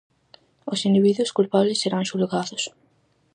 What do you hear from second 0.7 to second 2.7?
Os individuos culpables serán xulgados.